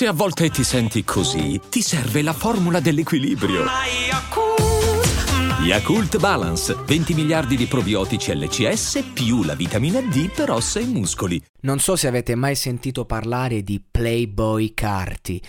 Se 0.00 0.06
a 0.06 0.14
volte 0.14 0.48
ti 0.48 0.64
senti 0.64 1.04
così, 1.04 1.60
ti 1.68 1.82
serve 1.82 2.22
la 2.22 2.32
formula 2.32 2.80
dell'equilibrio. 2.80 3.66
Yakult 5.62 6.16
Balance, 6.18 6.74
20 6.86 7.12
miliardi 7.12 7.54
di 7.54 7.66
probiotici 7.66 8.34
LCS 8.34 9.10
più 9.12 9.42
la 9.42 9.54
vitamina 9.54 10.00
D 10.00 10.30
per 10.30 10.52
ossa 10.52 10.80
e 10.80 10.86
muscoli. 10.86 11.38
Non 11.60 11.80
so 11.80 11.96
se 11.96 12.08
avete 12.08 12.34
mai 12.34 12.54
sentito 12.54 13.04
parlare 13.04 13.62
di 13.62 13.78
Playboy 13.78 14.72
Carti 14.72 15.42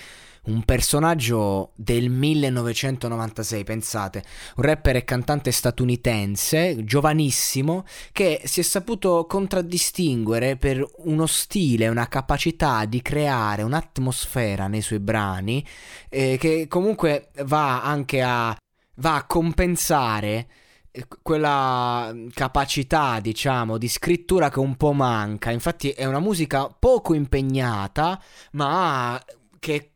un 0.44 0.64
personaggio 0.64 1.72
del 1.76 2.10
1996, 2.10 3.64
pensate, 3.64 4.24
un 4.56 4.64
rapper 4.64 4.96
e 4.96 5.04
cantante 5.04 5.52
statunitense, 5.52 6.84
giovanissimo, 6.84 7.86
che 8.12 8.42
si 8.46 8.62
è 8.62 8.64
saputo 8.64 9.26
contraddistinguere 9.28 10.58
per 10.58 10.84
uno 11.04 11.28
stile, 11.28 11.90
una 11.90 12.08
capacità 12.08 12.86
di 12.86 13.02
creare 13.02 13.62
un'atmosfera 13.62 14.68
nei 14.68 14.82
suoi 14.82 15.00
brani, 15.00 15.64
eh, 16.10 16.38
che 16.40 16.68
comunque 16.68 17.30
va 17.44 17.84
anche 17.84 18.24
a, 18.24 18.56
va 18.96 19.16
a 19.16 19.26
compensare 19.26 20.48
eh, 20.92 21.06
quella 21.22 22.12
capacità, 22.34 23.20
diciamo, 23.20 23.78
di 23.78 23.88
scrittura 23.88 24.50
che 24.50 24.60
un 24.60 24.76
po' 24.76 24.94
manca. 24.94 25.52
Infatti 25.52 25.92
è 25.92 26.06
una 26.06 26.20
musica 26.20 26.68
poco 26.68 27.14
impegnata, 27.14 28.20
ma 28.54 29.22
che 29.60 29.92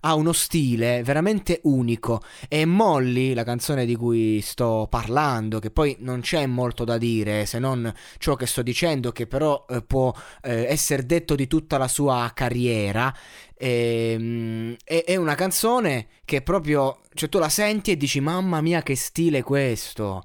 ha 0.00 0.14
uno 0.14 0.32
stile 0.32 1.02
veramente 1.02 1.60
unico. 1.64 2.22
E 2.48 2.64
Molly, 2.64 3.34
la 3.34 3.44
canzone 3.44 3.84
di 3.86 3.96
cui 3.96 4.40
sto 4.40 4.86
parlando, 4.90 5.58
che 5.58 5.70
poi 5.70 5.96
non 6.00 6.20
c'è 6.20 6.46
molto 6.46 6.84
da 6.84 6.98
dire 6.98 7.46
se 7.46 7.58
non 7.58 7.92
ciò 8.18 8.34
che 8.34 8.46
sto 8.46 8.62
dicendo, 8.62 9.12
che 9.12 9.26
però 9.26 9.64
eh, 9.68 9.82
può 9.82 10.12
eh, 10.42 10.64
essere 10.64 11.06
detto 11.06 11.34
di 11.34 11.46
tutta 11.46 11.78
la 11.78 11.88
sua 11.88 12.30
carriera, 12.34 13.14
ehm, 13.56 14.76
è, 14.84 15.04
è 15.04 15.16
una 15.16 15.34
canzone 15.34 16.08
che 16.24 16.42
proprio, 16.42 17.00
cioè 17.14 17.28
tu 17.28 17.38
la 17.38 17.48
senti 17.48 17.90
e 17.92 17.96
dici 17.96 18.20
mamma 18.20 18.60
mia 18.60 18.82
che 18.82 18.96
stile 18.96 19.42
questo 19.42 20.24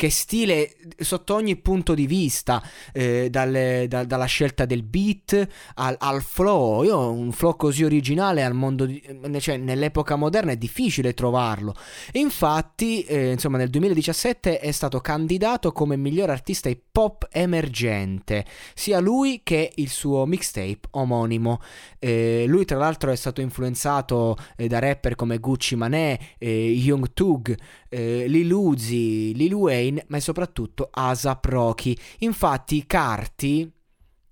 che 0.00 0.08
stile 0.08 0.76
sotto 0.96 1.34
ogni 1.34 1.56
punto 1.56 1.92
di 1.92 2.06
vista, 2.06 2.62
eh, 2.90 3.28
dalle, 3.28 3.84
da, 3.86 4.04
dalla 4.04 4.24
scelta 4.24 4.64
del 4.64 4.82
beat 4.82 5.46
al, 5.74 5.94
al, 5.98 6.22
flow. 6.22 6.84
Io 6.84 7.10
un 7.10 7.32
flow 7.32 7.54
così 7.54 7.84
originale 7.84 8.42
al 8.42 8.54
mondo 8.54 8.86
di, 8.86 9.02
cioè, 9.40 9.58
nell'epoca 9.58 10.16
moderna 10.16 10.52
è 10.52 10.56
difficile 10.56 11.12
trovarlo. 11.12 11.74
Infatti, 12.12 13.02
eh, 13.02 13.32
insomma, 13.32 13.58
nel 13.58 13.68
2017 13.68 14.58
è 14.58 14.70
stato 14.70 15.00
candidato 15.00 15.70
come 15.70 15.98
miglior 15.98 16.30
artista 16.30 16.70
hip 16.70 16.96
hop 16.96 17.28
emergente, 17.30 18.46
sia 18.72 19.00
lui 19.00 19.42
che 19.42 19.70
il 19.74 19.90
suo 19.90 20.24
mixtape 20.24 20.80
omonimo. 20.92 21.60
Eh, 21.98 22.44
lui, 22.46 22.64
tra 22.64 22.78
l'altro, 22.78 23.10
è 23.10 23.16
stato 23.16 23.42
influenzato 23.42 24.34
eh, 24.56 24.66
da 24.66 24.78
rapper 24.78 25.14
come 25.14 25.36
Gucci 25.36 25.76
Mané, 25.76 26.18
Young 26.38 27.12
Tug, 27.12 27.54
eh, 27.90 28.26
Lil 28.28 28.50
Uzi, 28.50 29.34
Lil 29.34 29.52
Wayne 29.52 29.89
Kane, 29.90 30.04
ma 30.08 30.20
soprattutto 30.20 30.88
Asap 30.90 31.44
Rocky. 31.46 31.96
Infatti 32.18 32.86
Carti 32.86 33.70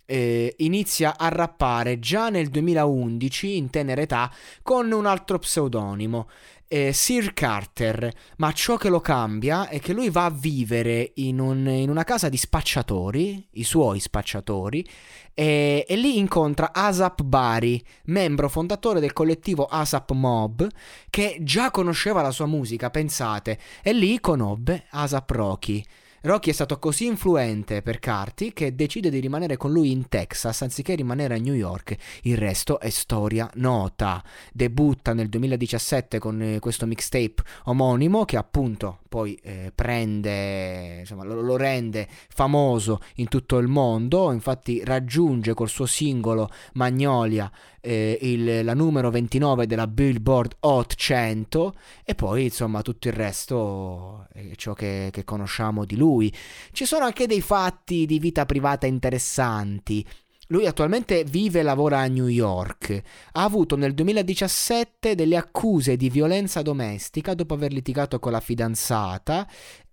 eh, 0.06 0.55
inizia 0.59 1.19
a 1.19 1.28
rappare 1.28 1.98
già 1.98 2.31
nel 2.31 2.48
2011 2.48 3.56
in 3.56 3.69
tenera 3.69 4.01
età 4.01 4.33
con 4.62 4.91
un 4.91 5.05
altro 5.05 5.39
pseudonimo. 5.39 6.29
Eh, 6.70 6.92
Sir 6.92 7.33
Carter, 7.33 8.12
ma 8.36 8.52
ciò 8.52 8.77
che 8.77 8.91
lo 8.91 9.00
cambia 9.00 9.69
è 9.69 9.80
che 9.80 9.94
lui 9.94 10.11
va 10.11 10.27
a 10.27 10.30
vivere 10.30 11.12
in, 11.14 11.38
un, 11.38 11.66
in 11.66 11.88
una 11.88 12.05
casa 12.05 12.28
di 12.28 12.36
spacciatori, 12.36 13.48
i 13.52 13.64
suoi 13.64 14.00
spacciatori, 14.00 14.86
e, 15.33 15.86
e, 15.89 15.96
lì 15.96 16.19
incontra 16.19 16.74
Asap 16.74 17.22
Bari, 17.22 17.83
membro 18.06 18.50
fondatore 18.50 19.00
del 19.00 19.14
collettivo 19.14 19.64
Asap 19.64 20.12
Mob, 20.12 20.69
che 21.08 21.39
già 21.41 21.70
conosceva 21.70 22.20
la 22.20 22.33
sua 22.33 22.46
musica, 22.46 22.91
pensate, 22.91 23.58
e 23.83 23.95
lì 23.95 24.20
conobbe 24.20 24.89
Asap 24.90 25.30
Rocky. 25.30 25.83
Rocky 26.23 26.51
è 26.51 26.52
stato 26.52 26.80
così 26.80 27.06
influente 27.06 27.80
per 27.80 28.01
Carty 28.01 28.52
che 28.52 28.74
decide 28.74 29.08
di 29.08 29.20
rimanere 29.20 29.56
con 29.56 29.70
lui 29.70 29.92
in 29.92 30.08
Texas 30.08 30.62
anziché 30.62 30.96
rimanere 30.96 31.36
a 31.36 31.39
New 31.39 31.55
York. 31.55 31.96
Il 32.23 32.36
resto 32.36 32.80
è 32.80 32.90
storia 32.90 33.48
nota. 33.55 34.20
Debutta 34.52 35.12
nel 35.12 35.29
2017 35.29 36.18
con 36.18 36.42
eh, 36.42 36.58
questo 36.58 36.86
mixtape 36.86 37.42
omonimo 37.67 38.24
che 38.24 38.36
appunto 38.36 38.98
poi 39.08 39.35
eh, 39.42 39.73
prende, 39.74 40.98
insomma, 41.01 41.24
lo, 41.24 41.41
lo, 41.41 41.57
rende 41.57 42.07
famoso 42.29 43.01
in 43.17 43.29
tutto 43.29 43.58
il 43.58 43.67
mondo. 43.67 44.30
Infatti 44.33 44.85
raggiunge 44.85 45.55
col 45.55 45.69
suo 45.69 45.86
singolo 45.86 46.51
Magnolia 46.74 47.51
eh, 47.80 48.18
il, 48.20 48.64
la 48.64 48.74
numero 48.74 49.11
29 49.11 49.67
della 49.67 49.86
Billboard 49.86 50.57
Hot 50.61 50.95
100 50.95 51.74
e 52.05 52.14
poi 52.14 52.45
insomma 52.45 52.83
tutto 52.83 53.08
il 53.08 53.14
resto 53.14 54.27
è 54.33 54.55
ciò 54.57 54.74
che, 54.74 55.08
che 55.11 55.24
conosciamo 55.24 55.85
di 55.85 55.97
lui. 55.97 56.33
Ci 56.73 56.85
sono 56.85 57.05
anche 57.05 57.27
dei 57.27 57.41
fatti 57.41 58.07
di 58.07 58.18
vita 58.18 58.45
privata 58.47 58.86
interessanti. 58.86 60.07
Lui 60.51 60.67
attualmente 60.67 61.25
vive 61.25 61.61
e 61.61 61.63
lavora 61.63 61.98
a 61.98 62.07
New 62.07 62.27
York. 62.27 63.03
Ha 63.33 63.42
avuto 63.42 63.77
nel 63.77 63.92
2017 63.92 65.14
delle 65.14 65.36
accuse 65.36 65.97
di 65.97 66.09
violenza 66.09 66.63
domestica 66.63 67.35
dopo 67.35 67.53
aver 67.53 67.70
litigato 67.70 68.19
con 68.19 68.33
la 68.33 68.41
fidanzata 68.41 69.47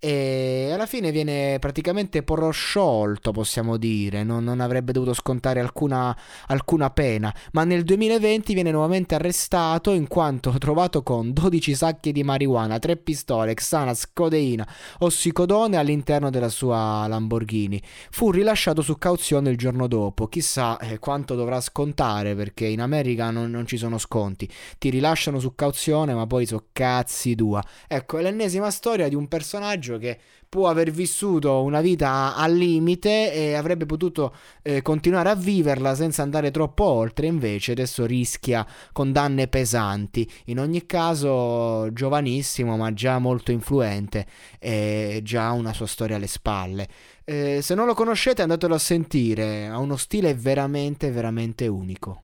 e 0.08 0.70
alla 0.72 0.86
fine 0.86 1.10
viene 1.10 1.58
praticamente 1.58 2.22
prosciolto, 2.22 3.32
possiamo 3.32 3.76
dire, 3.76 4.24
non, 4.24 4.44
non 4.44 4.60
avrebbe 4.60 4.92
dovuto 4.92 5.16
scontare 5.16 5.60
alcuna, 5.60 6.16
alcuna, 6.46 6.92
pena, 6.92 7.34
ma 7.54 7.64
nel 7.64 7.84
2020 7.84 8.54
viene 8.54 8.70
nuovamente 8.70 9.16
arrestato 9.16 9.94
in 9.94 10.08
quanto 10.08 10.52
trovato 10.60 11.02
con 11.02 11.34
12 11.34 11.74
sacchi 11.74 12.12
di 12.12 12.22
marijuana, 12.22 12.78
3 12.78 12.98
pistole, 12.98 13.56
Xanax, 13.56 14.10
codeina, 14.14 14.68
ossicodone 15.00 15.76
all'interno 15.76 16.30
della 16.30 16.50
sua 16.50 17.08
Lamborghini. 17.08 17.82
Fu 18.12 18.30
rilasciato 18.30 18.84
su 18.84 19.00
cauzione 19.00 19.50
il 19.50 19.58
giorno 19.58 19.88
dopo, 19.88 20.28
chissà 20.28 20.78
eh, 20.78 21.00
quanto 21.00 21.34
dovrà 21.34 21.60
scontare 21.62 22.36
perché 22.36 22.68
in 22.68 22.82
America 22.82 23.32
non, 23.32 23.50
non 23.50 23.66
ci 23.66 23.78
sono 23.78 23.98
sconti, 23.98 24.48
ti 24.78 24.92
rilasciano 24.92 25.40
su 25.40 25.56
cauzione 25.56 26.14
ma 26.14 26.28
poi 26.28 26.46
so 26.46 26.68
cazzi 26.72 27.34
tua. 27.34 27.64
Ecco, 27.88 28.20
è 28.20 28.22
l'ennesima 28.22 28.70
storia 28.70 29.10
di 29.10 29.16
un 29.16 29.28
personaggio 29.28 29.94
personaggio 29.96 29.98
che 29.98 30.18
può 30.48 30.70
aver 30.70 30.92
vissuto 30.92 31.64
una 31.64 31.82
vita 31.82 32.36
al 32.36 32.54
limite 32.54 33.34
e 33.34 33.56
avrebbe 33.56 33.86
potuto 33.86 34.34
eh, 34.62 34.82
continuare 34.82 35.30
a 35.30 35.36
viverla 35.36 35.96
senza 35.96 36.22
andare 36.22 36.52
troppo 36.52 36.84
oltre, 36.84 37.28
invece 37.28 37.74
adesso 37.74 38.06
rischia 38.06 38.66
condanne 38.94 39.48
pesanti. 39.48 40.30
In 40.46 40.60
ogni 40.60 40.86
caso, 40.86 41.92
giovanissimo, 41.92 42.78
ma 42.78 42.94
già 42.94 43.20
molto 43.20 43.52
influente 43.52 44.26
e 44.60 45.20
già 45.24 45.52
una 45.52 45.74
sua 45.74 45.88
storia 45.88 46.16
alle 46.16 46.28
spalle. 46.28 46.88
Eh, 47.26 47.60
se 47.62 47.74
non 47.76 47.86
lo 47.86 47.94
conoscete, 47.94 48.42
andatelo 48.44 48.76
a 48.76 48.80
sentire, 48.80 49.68
ha 49.68 49.80
uno 49.80 49.98
stile 49.98 50.34
veramente, 50.36 51.12
veramente 51.12 51.68
unico. 51.68 52.14